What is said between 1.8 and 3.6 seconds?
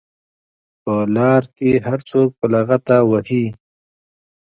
هر څوک په لغته وهي.